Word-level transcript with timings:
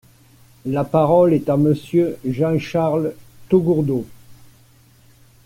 La 0.65 0.83
parole 0.83 1.31
est 1.31 1.47
à 1.47 1.57
Monsieur 1.57 2.17
Jean-Charles 2.27 3.13
Taugourdeau. 3.49 4.07